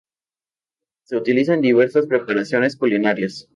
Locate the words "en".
1.53-1.61